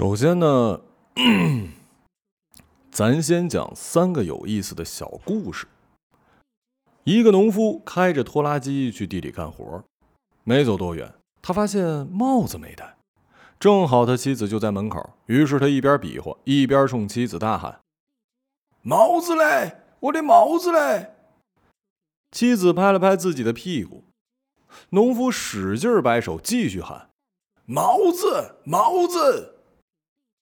[0.00, 0.80] 首先呢，
[2.90, 5.66] 咱先讲三个有意思的小故事。
[7.04, 9.84] 一个农夫开着拖拉机去地里干活，
[10.42, 12.96] 没走多远，他发现帽子没戴，
[13.58, 17.80] 正好他妻子就在门口，于是他一边比划，一边冲妻子大喊
[18.80, 21.12] ：“帽子嘞，我的帽子嘞！”
[22.32, 24.04] 妻子拍了拍自己的屁股，
[24.88, 27.10] 农夫使劲摆手，继续喊
[27.68, 29.56] ：“帽子，帽子！”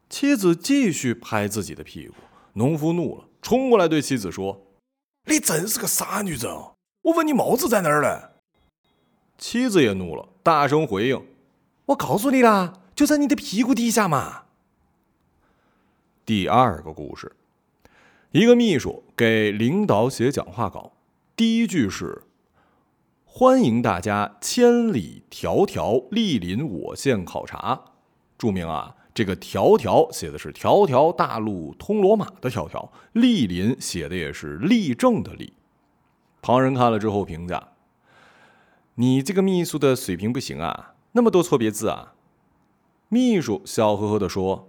[0.09, 2.15] 妻子继续拍自己的屁股，
[2.55, 4.63] 农夫怒了，冲过来对妻子说
[5.29, 6.51] ：“你真是个傻女人！
[7.03, 8.31] 我问你帽子在哪儿呢？”
[9.37, 11.27] 妻子也怒了，大声回应
[11.87, 14.45] ：“我告诉你啦，就在你的屁股底下嘛。”
[16.25, 17.37] 第二个故事，
[18.31, 20.95] 一个秘书给领导写讲话稿，
[21.37, 22.23] 第一句是
[23.27, 27.93] ：“欢迎大家千里迢迢莅临我县考察。”
[28.39, 28.95] 注明啊。
[29.19, 35.55] 这个“条条”写的是“条条大路通罗马”的“条条”，“莅临”写的也是“立正”的“立”。
[36.41, 37.71] 旁人看了之后评价
[38.95, 42.15] ：“你这个秘书的水平不行啊，那么多错别字啊！”
[43.11, 44.69] 秘书笑呵呵地说：“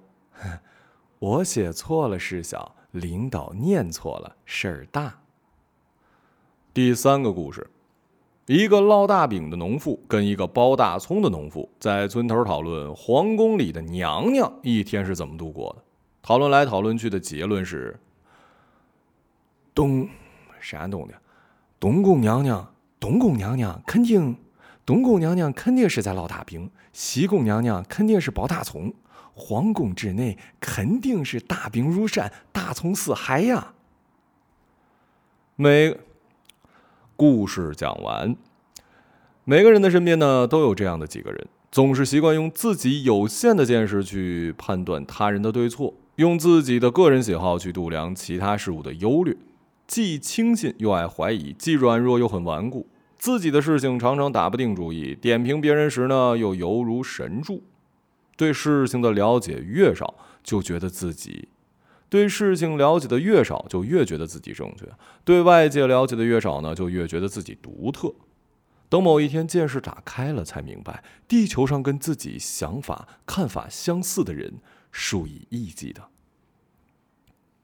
[1.19, 5.19] 我写错了事小，领导念错了事儿大。”
[6.73, 7.69] 第三个故事。
[8.49, 15.83] 一个烙大饼的农妇跟一个包大葱的农妇在村头讨论皇宫里的娘娘一天是怎么度过的。
[16.23, 17.95] 讨论来讨论去的结论是：
[19.75, 20.09] 东，
[20.59, 21.13] 山东的
[21.79, 24.35] 东宫娘娘，东宫娘娘肯定，
[24.83, 28.91] 东宫娘娘肯定是在烙大饼，西宫娘娘肯定是包大葱，
[29.35, 33.75] 皇宫之内肯定是大饼如山，大葱似海呀。
[35.55, 35.95] 每。
[37.19, 38.33] 故事讲完，
[39.43, 49.35] 每个人的身边呢都有这样的几个人，总是习惯用自己有限的见识去判断他人的对错，用自己的个人喜好去度量其他事物的优劣，
[49.85, 57.63] 既轻信又爱怀疑，既软弱又很顽固，自己的事情常常打不定主意，点评别人时呢又犹如神助，
[58.37, 61.49] 对事情的了解越少，就觉得自己。
[62.09, 64.87] 对事情了解的越少，就越觉得自己正确；
[65.23, 68.13] 对外界了解的越少呢，就越觉得自己独特。
[68.89, 74.55] 等某一天见识打开了，才明白，地球上跟自己想法、看法相似的人
[74.91, 76.01] 数以亿计的。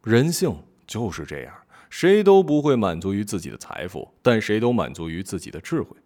[0.04, 1.52] 人性就是这样，
[1.90, 5.98] 谁都不会满足于自己的财富，但谁都满足于自己的智慧。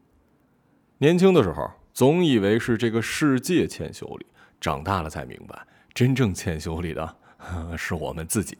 [0.99, 4.25] 年轻的时候，总以为是这个世界欠修理；
[4.61, 7.17] 长大了才明白，真正欠修理的。
[7.77, 8.57] 是我们自己。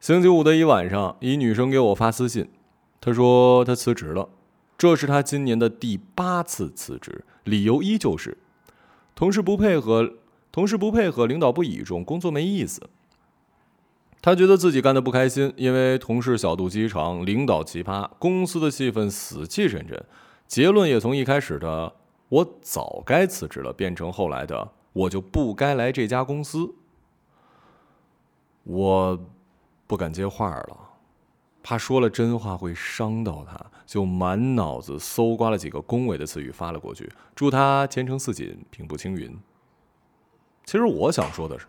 [0.00, 2.48] 星期五的一晚上，一女生给我发私信，
[3.00, 4.28] 她说她辞职了，
[4.78, 8.38] 这是她今年的第八次辞职，理由依旧是
[9.14, 10.14] 同事不配合，
[10.52, 12.80] 同事不配合，领导不倚重，工作没意思。
[14.22, 20.04] 她觉得自己干的不开心，因为同事小肚鸡肠，领导奇葩，公司的气氛死气沉沉。
[20.46, 21.92] 结论也从一开始的
[22.28, 26.74] “我早该辞职了”变成后来的“我就不该来这家公司”。
[28.66, 29.18] 我
[29.86, 30.76] 不敢接话了，
[31.62, 33.56] 怕说了真话会伤到他，
[33.86, 39.38] 就满脑子搜刮了几个恭维的词语发了过去，祝他前程似锦，平步青云。
[40.64, 41.66] 其实我想说的是，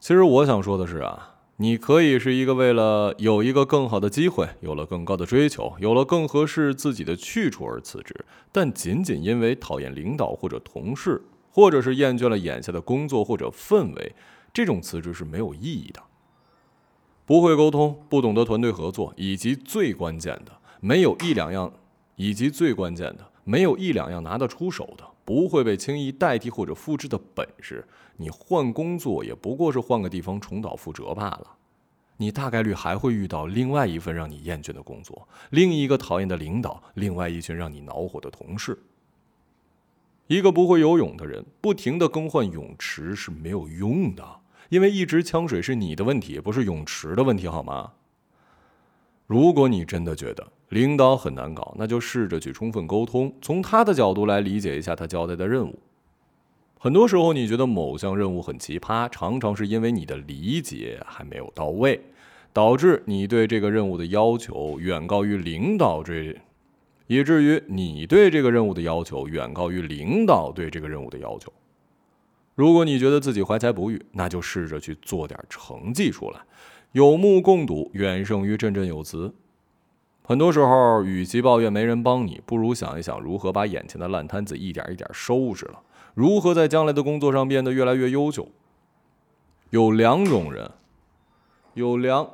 [0.00, 14.14] 其实我想说的是啊，你可以是一个为了有一个更好的机会，有了更高的追求，有了更合适自己的去处而辞职，但仅仅因为讨厌领导或者同事，或者是厌倦了眼下的工作或者氛围。
[14.56, 16.02] 这种辞职是没有意义的。
[17.26, 21.70] 不会沟通，不懂得团队合作，以及最关键的，没有一两样，
[22.14, 31.58] 以及最关键的，没有一两样拿得出手的，不会被轻易代替或者复制的本事，你换工作也不过是换个地方重蹈覆辙罢了。
[32.16, 38.78] 你大概率还会遇到另外一份让你厌倦的工作，另一个讨厌的领导，另外一群让你恼火的同事。
[40.28, 44.24] 一个不会游泳的人，不停地更换泳池是没有用的。
[44.68, 47.92] 因为一直呛水是你的问题，不是泳池的问题，好吗？
[49.26, 55.78] 如果你真的觉得领导很难搞，那就试着去充分沟通，从他的角度来理解一下他交代的任务。
[56.78, 62.00] 很多时候，你觉得某项任务很奇葩，常常是因为你的理解还没有到位，
[62.52, 66.38] 导致你对这个任务的要求远高于领导这，
[67.08, 71.52] 以至于你对这个任务的要求远高于领导对这个任务的要求。
[72.56, 76.40] 如果你觉得自己怀才不遇，那就试着去做点成绩出来。
[76.92, 79.34] 有目共睹远胜于振振有词。
[80.22, 85.82] 很多时候，与其抱怨没人帮你，不如想一想如何把眼前的烂摊子一点一点收拾了。
[86.14, 88.48] 如何在将来的工作上变得越来越优秀。
[89.68, 90.70] 有两种人，
[91.74, 92.30] 有两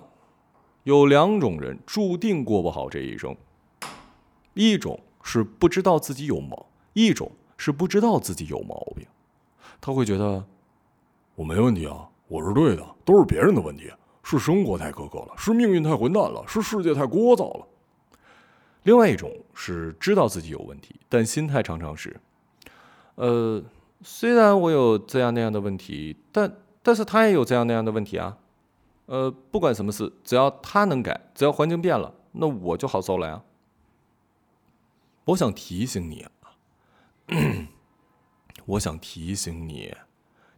[0.84, 3.36] 有两种人注定过不好这一生。
[4.54, 9.04] 一种是不知道自己有毛，一种是不知道自己有毛病。
[9.82, 10.42] 他会觉得
[11.34, 13.90] 我没问题啊，我是对的，都是别人的问题，
[14.22, 17.66] 是生活太苛刻了，是命运太混蛋了，是世界太聒噪了。
[18.84, 22.20] 另外一种是知道自己有问题，但心态常常是，
[23.16, 23.60] 呃，
[24.02, 28.38] 虽然我有这样那样的问题，但但是他也有这样那样的问题啊。
[29.06, 33.42] 呃，不管什么事，只要他能改，只要环境变了，那我就好受了呀。
[35.24, 36.30] 我想提醒你啊，
[38.66, 39.94] 我想提醒你，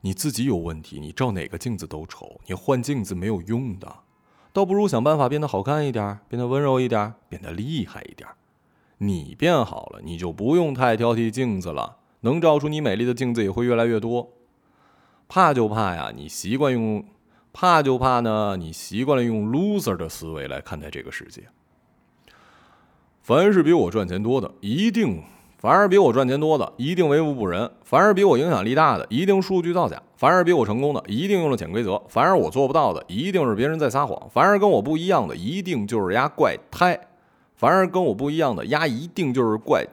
[0.03, 4.01] 你自己有问题，你照哪个镜子都丑，你换镜子没有用的。
[4.53, 8.29] 倒不如想办法变得好看一点，变得温柔一点，变得厉害一点。
[8.99, 14.31] 你变好了，你就不用太挑剔镜子了，能照出你美丽的镜子也会越来越多。
[15.27, 17.05] 怕就怕呀，你习惯用
[17.53, 21.49] 怕就怕呢，你习惯了用 loser 的思维来看待这个世界。
[23.23, 25.25] 凡是比我赚钱多的，一定。
[25.65, 36.95] 凡是比我赚钱多的，一定为富不仁；凡是比我影响力大的，一定数据造假；凡是比我成功的，一定用了潜规则；凡是我做不到的，一定是别人在撒谎；凡是跟我不一样的，一定就是丫怪胎；
[37.57, 39.85] 凡是跟我不一样的，丫一定就是怪；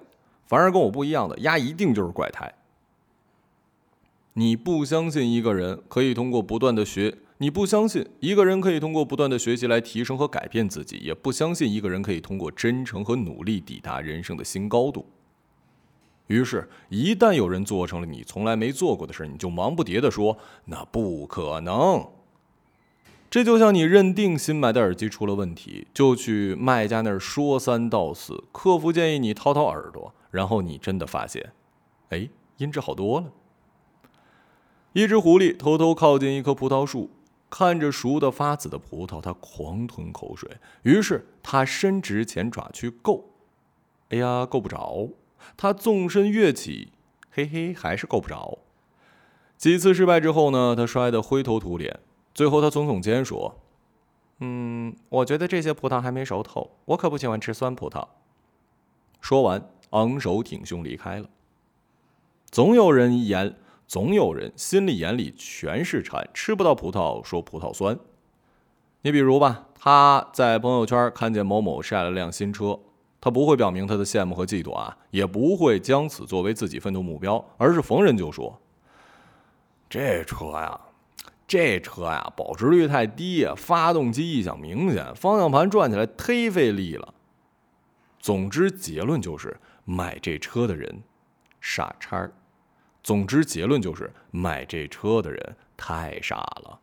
[0.45, 2.53] 凡是跟我不一样的，丫一定就是怪胎。
[4.33, 7.15] 你不相信一个人可以通过不断的学？
[7.37, 15.05] 你不相信一个人可以通过不断的学习来提升和改变自己，也不相信一个人可以通过真诚和努力抵达人生的新高度。
[16.27, 22.07] 于是，一旦有人做成了你从来没做过的事，你就忙不迭地说：“那不可能。”
[23.29, 31.53] 这就像你认定新买的耳机出了问题，就去卖家那儿说三道四，客服建议你掏掏耳朵，然后你真的发现，
[32.09, 33.31] 哎，音质好多了。
[34.93, 37.09] 一只狐狸偷偷靠近一棵葡萄树，
[37.49, 40.49] 看着熟的发紫的葡萄，它狂吞口水。
[40.83, 43.29] 于是它伸直前爪去够，
[44.09, 45.07] 哎呀，够不着。
[45.57, 46.91] 他纵身跃起，
[47.29, 48.59] 嘿嘿，还是够不着。
[49.57, 50.75] 几次失败之后呢？
[50.75, 51.99] 他摔得灰头土脸。
[52.33, 53.59] 最后，他耸耸肩说
[54.39, 56.71] ：“嗯，我觉得这些葡萄还没熟透。
[56.85, 58.07] 我可不喜欢吃酸葡萄。”
[59.21, 61.29] 说完，昂首挺胸离开了。
[62.49, 63.55] 总有人眼，
[63.87, 67.99] 总有人心里眼里全是馋，吃不到葡萄说葡萄酸。
[69.03, 72.79] 你比如吧，他在朋友圈看见某某晒了辆新车。
[73.23, 78.59] 他不会表明他的羡慕和嫉妒啊，也不会将此作为自己奋斗目标，而是逢人就说
[79.87, 80.81] ：“这车呀，
[81.47, 87.13] 这车呀，保值率太低，发动机异响明显，方向盘转起来忒费力了。”
[88.19, 91.03] 总之，结论就是买这车的人
[91.59, 92.33] 傻叉儿。
[93.03, 96.79] 总之，结论就是买这车的人太傻了。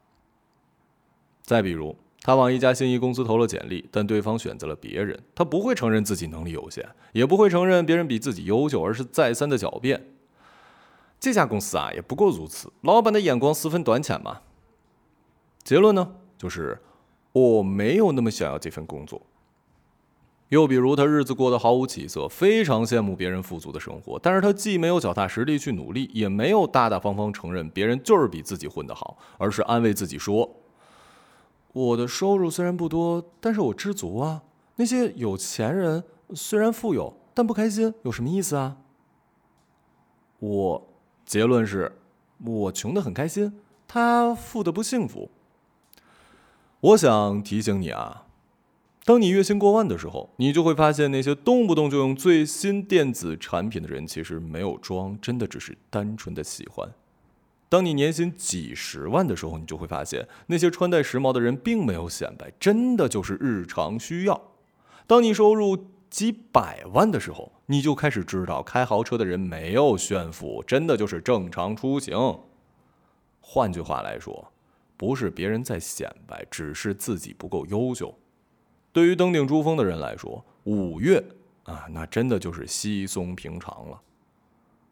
[1.42, 1.96] 再比如。
[2.28, 5.18] 他往一家心仪公司投了简历，但对方选择了别人。
[5.34, 10.10] 他不会承认自己能力有限，也不会承认别人比自己优秀，而是再三的狡辩。
[11.18, 12.70] 这家公司啊，也不过如此。
[12.82, 14.42] 老板的眼光十分短浅嘛。
[15.64, 16.82] 结论呢，就是
[17.32, 19.22] 我没有那么想要这份工作。
[20.50, 30.57] 又比如，他日子过得毫无起色，非常羡慕别人富足的生活，但是他既没有脚踏实地去努力，也没有大大方方承认别人就是比自己混得好，而是安慰自己说。
[31.72, 34.42] 我的收入虽然不多，但是我知足啊。
[34.76, 38.78] 那些有钱人虽然富有，但不开心，有什么意思啊？
[40.38, 40.88] 我
[41.26, 41.98] 结论是，
[42.44, 45.30] 我穷的很开心，他富的不幸福。
[46.80, 48.26] 我想提醒你啊，
[49.04, 56.88] 当你月薪过万的时候，你就会发现那些动不动就用最新电子产品的人，其实没有装，真的只是单纯的喜欢。
[57.68, 64.40] 当你年薪几十万的时候，你就会发现那些穿戴时髦的人并没有显摆，真的就是日常需要。
[65.06, 72.40] 当你收入几百万的时候，你就开始知道开豪车的人没有炫富，真的就是正常出行。
[73.40, 74.50] 换句话来说，
[74.96, 78.14] 不是别人在显摆，只是自己不够优秀。
[78.92, 81.22] 对于登顶珠峰的人来说，五月
[81.64, 84.00] 啊，那真的就是稀松平常了。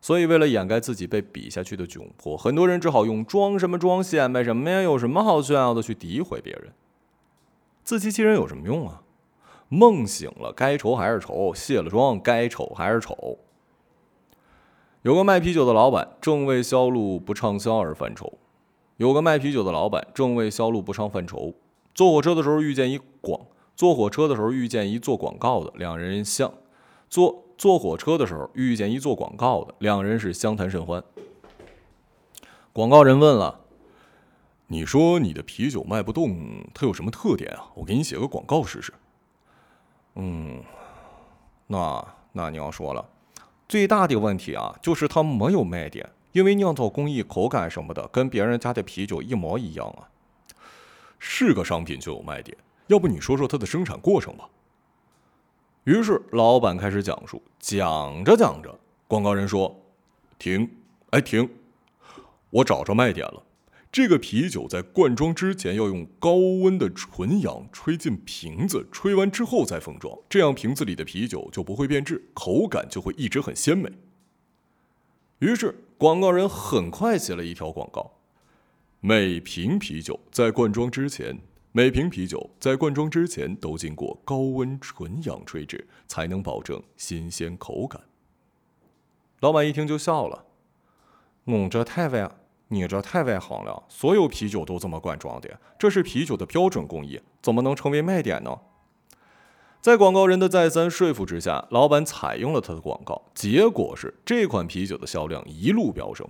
[0.07, 4.81] 所以，为了掩盖自己被比下去的窘迫，很多人只好用装什么装、显摆什么呀？
[4.81, 5.83] 有什么好炫耀的？
[5.83, 6.73] 去诋毁别人，
[7.83, 9.03] 自欺欺人有什么用啊？
[9.69, 13.37] 梦醒了，该愁还是愁；卸了妆，该丑还是丑。
[15.03, 18.35] 有个卖啤酒的老板正为销路不畅销而犯愁。
[18.99, 21.53] 有个卖啤酒的老板正为销路不畅犯愁。
[21.93, 23.41] 坐火车的时候遇见一广，
[23.75, 26.55] 坐火车的时候遇见一做广告的，两人相
[27.09, 27.43] 坐。
[27.59, 31.03] 坐火车的时候遇见一做广告的，两人是相谈甚欢。
[32.71, 33.63] 广告人问了
[34.69, 36.37] ：“你说你的啤酒卖不动，
[36.75, 37.71] 它有什么特点啊？
[37.75, 38.93] 我给你写个广告试试。”
[40.17, 40.63] 嗯，
[41.67, 43.09] 那那你要说了，
[43.67, 50.11] 最大的问题啊，就是它没有卖点，因为酿造工艺、口感什么的，跟别人家的啤酒一模一样啊。
[51.19, 52.55] 是个商品就有卖点，
[52.89, 54.47] 要不你说说它的生产过程吧？
[55.87, 58.77] 于是老板开始讲述，讲着讲着，
[59.07, 59.81] 广告人说
[60.37, 60.69] ：“停，
[61.11, 61.49] 哎停，
[62.51, 63.41] 我找着卖点了。
[63.93, 73.89] 这个啤酒在灌装之前要用高温的纯氧吹进瓶子，吹完之后再封装，这样瓶子里的啤酒就不会变质，口感就会一直很鲜美。”
[75.39, 78.11] 于是广告人很快写了一条广告：
[78.99, 81.39] 每瓶啤酒在灌装之前。
[81.77, 88.01] 每瓶啤酒在灌装之前都经过高温纯氧吹制，才能保证新鲜口感。
[89.41, 90.47] 老板一听就笑了
[91.45, 92.31] ：“我这太外，
[92.69, 93.85] 你这太外行了。
[93.91, 98.59] 所有啤酒都这么灌装的，这是啤酒的标准工艺，怎么能成为卖点呢？”
[99.83, 106.27] 在广告人的再三说服之下，老板采用了他的广告，结果是这款啤酒的销量一路飙升。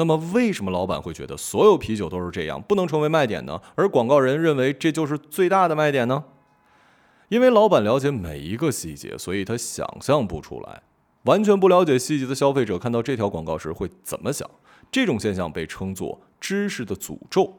[0.00, 3.60] 那么，为什么老板会觉得所有啤酒都是这样，不能成为卖点呢？
[3.74, 6.24] 而广告人认为这就是最大的卖点呢？
[7.28, 10.82] 因为老板了解每一个细节，所以他想象不出来。
[11.24, 14.48] 完全不了解细节的消费者看到这条广告时会怎么想？
[14.90, 17.58] 这种现象被称作“知识的诅咒”。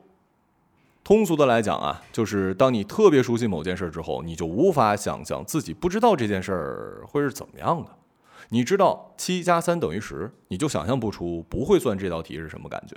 [1.06, 7.92] 通俗的来讲啊，就是当你特别熟悉某件事之后，你就无法想象自己不知道这件事儿会是怎么样的。
[8.50, 12.96] 你知道七加三等于十，你就想象不出不会算这道题是什么感觉，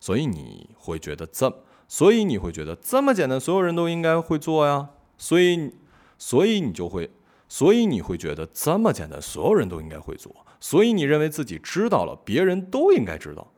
[0.00, 5.72] 所以你会觉得这，所以你会觉得这么简单，所有人都应该会做呀，所以，
[6.18, 7.10] 所以你就会，
[7.48, 13.48] 所以你会觉得这么简单，所有人都应该会做，所以你认为自己知道了，别人都应该知道。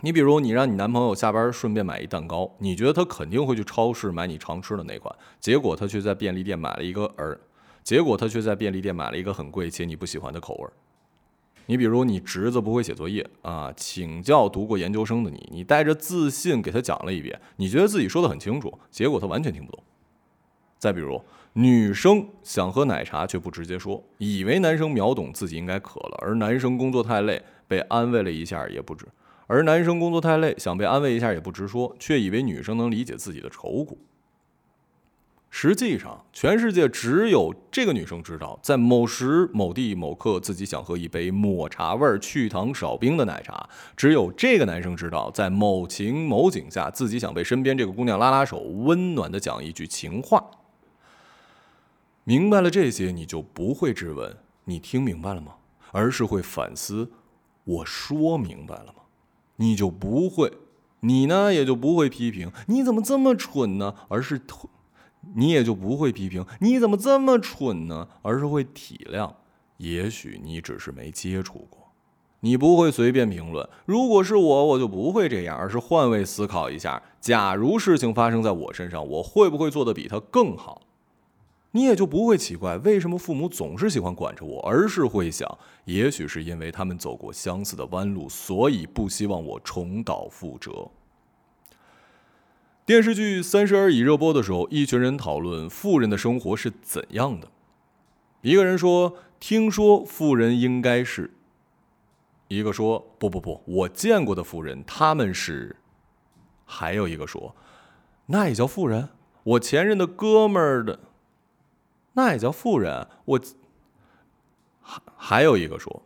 [0.00, 7.40] 你比如，你让你男朋友下班顺便买一蛋糕，你觉得他肯定会去超市买你常吃的那款，结果他却在便利店买了一个耳。
[7.88, 10.72] 结果他却在便利店买了一个很贵且你不喜欢的口味儿。
[11.64, 19.82] 你比如你侄子不会写作业啊，请教读过研究生的你，你带着自信给他讲了一遍，你觉得自己说的很清楚，结果他完全听不懂。
[20.78, 21.18] 再比如
[21.54, 29.06] 女生想喝奶茶却不直接说，以为男生秒懂自己应该渴了，而男生工作太累被安慰了一下也不止，
[29.46, 33.96] 而男生工作太累想被安慰一下也不直说，却以为女生能理解自己的愁苦。
[35.50, 50.44] 实际上，全世界只有这个女生知道，在某时某地某刻，自己想喝一杯抹茶味儿、去糖少冰的奶茶；只有这个男生知道，在某情某景下，自己想被身边这个姑娘拉拉手，温暖的讲一句情话。
[52.24, 54.36] 明白了这些，你就不会质问
[54.66, 55.54] “你听明白了吗”，
[55.92, 57.10] 而是会反思
[57.64, 59.02] “我说明白了吗”。
[59.56, 60.52] 你就不会，
[61.00, 64.42] 你呢也就不会批评“你怎么这么蠢呢”，而是。
[65.34, 69.32] 你也就不会批评你怎么这么蠢呢，而是会体谅。
[69.76, 71.92] 也许你只是没接触过，
[72.40, 73.68] 你不会随便评论。
[73.86, 80.82] 如果是我，我就不会这样，而是换位思考一下：假如事情发生在我身上，我会不会做得比他更好？
[81.72, 85.46] 你也就不会奇怪为什么父母总是喜欢管着我，而是会想：
[85.84, 90.90] 也许是因为他们走过相似的弯路，所以不希望我重蹈覆辙。
[92.88, 97.46] 电视剧《三十而已》热播的时候，一群人讨论富人的生活是怎样的。
[98.40, 101.30] 一个人说：“听说富人应该是……”
[102.48, 105.76] 一个说：“不不不，我见过的富人他们是……”
[106.64, 107.54] 还有一个说
[108.24, 109.10] ：“那也叫富人？
[109.42, 110.98] 我前任的哥们儿的，
[112.14, 113.06] 那也叫富人？
[113.26, 113.40] 我……”
[114.80, 116.02] 还还有一个说：“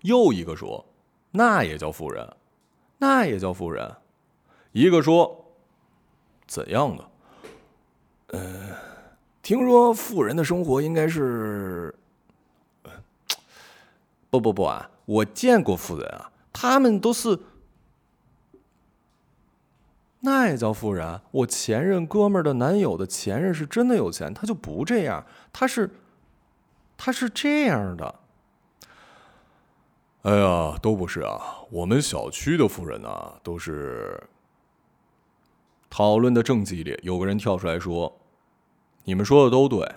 [0.00, 0.86] 又一个说，
[1.32, 2.34] 那也叫富人？
[2.96, 3.94] 那也叫富人？”
[4.74, 5.54] 一个说
[6.48, 7.08] ：“怎样的？
[8.36, 8.76] 呃，
[9.40, 11.94] 听说富人的生活应该是……
[14.30, 17.38] 不不不啊，我见过富人啊，他们都是……
[20.18, 21.20] 那也叫富人？
[21.30, 25.88] 我前任哥们儿的男友的前任是真的有钱，他就不这样，他是，
[26.96, 28.12] 他是这样的。
[30.22, 34.20] 哎呀，都不是啊，我们小区的富人啊，都是……”
[35.96, 38.18] 讨论的正激烈，有个人跳出来说
[39.06, 39.88] ：“你们说的都对，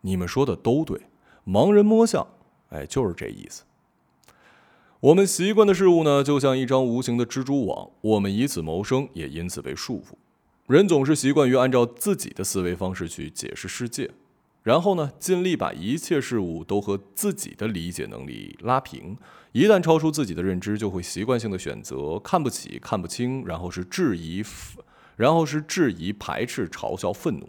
[0.00, 0.98] 你们说的都对。
[1.46, 2.26] 盲人摸象，
[2.70, 3.64] 哎，就是这意思。
[5.00, 10.14] 我们习惯的事物呢，就像一张无形的蜘蛛网，我们以此谋生，也因此被束缚。
[10.68, 14.10] 人总是习惯于按照自己的思维方式去解释世界，
[14.62, 19.18] 然后呢，尽力把一切事物都和自己的理解能力拉平。
[19.52, 24.42] 一旦超出自己的认知，就会习惯性的选择看不起、看不清，然后是质疑，
[25.16, 27.48] 然后是质疑、排斥、嘲笑、愤怒。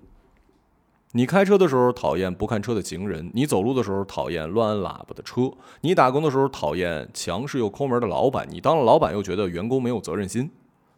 [1.11, 10.51] 你开车的时候讨厌不看车的行人，你走路的时候讨厌乱按喇叭的车，你打工的时候讨厌强势又抠门的老板，你当了老板又觉得员工没有责任心，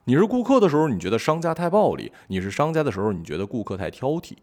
[0.06, 4.34] 你是顾客的时候你觉得商家太暴力，你是商家的时候你觉得顾客太挑剔。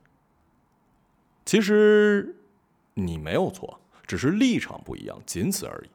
[1.45, 2.37] 其实
[2.95, 5.91] 你没有错，只是立场不一样，仅此而已。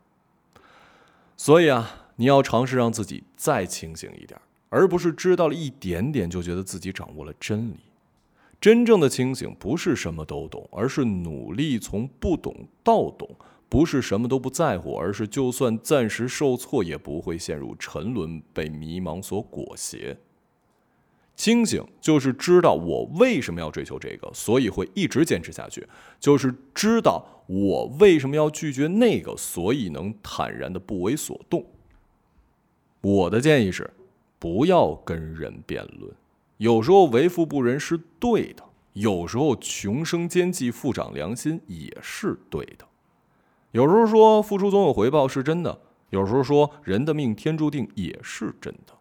[1.37, 4.37] 所以啊，你要尝试让自己再清醒一点，
[4.69, 7.77] 而不是知道了一点点就觉得自己掌握了真理。
[8.61, 13.27] 真正的清醒不是什么都懂，而是努力从不懂到懂；
[13.69, 20.17] 不是什么都不在乎，而是就算暂时受挫，也不会陷入沉沦，被迷茫所裹挟。
[21.37, 25.81] 清醒就是知道我为什么要追求这个，所以会一直坚持下去；
[26.19, 31.65] 就是知道我为什么要拒绝那个，所以能坦然的不为所动。
[32.99, 33.89] 我的建议是，
[34.39, 36.11] 不要跟人辩论。
[36.57, 42.85] 有时候为富不仁是对的，有时候穷生奸计，富长良心也是对的。
[43.71, 48.93] 有时候说付出总有回报是真的，有时候说人的命天注定也是真的。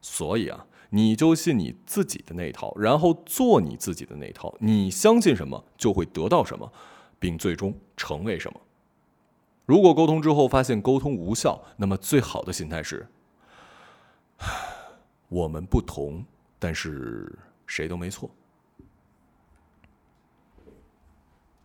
[0.00, 4.54] 所以啊，你就信你自己的那套，然后做你自己的那套。
[4.60, 6.72] 你相信什么，就会得到什么，
[7.18, 8.60] 并最终成为什么。
[9.66, 13.06] 如果沟通之后发现沟通无效，那么最好的心态是。
[15.28, 16.24] 我们不同，
[16.58, 17.30] 但是
[17.66, 18.30] 谁都没错。